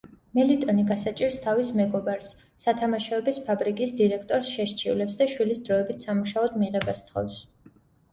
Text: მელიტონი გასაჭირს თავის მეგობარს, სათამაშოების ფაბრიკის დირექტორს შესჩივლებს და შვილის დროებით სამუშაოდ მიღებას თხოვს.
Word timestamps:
მელიტონი 0.37 0.83
გასაჭირს 0.91 1.35
თავის 1.41 1.67
მეგობარს, 1.81 2.29
სათამაშოების 2.63 3.37
ფაბრიკის 3.49 3.93
დირექტორს 3.99 4.49
შესჩივლებს 4.55 5.19
და 5.21 5.27
შვილის 5.35 5.61
დროებით 5.69 6.07
სამუშაოდ 6.07 6.57
მიღებას 6.63 7.05
თხოვს. 7.11 7.39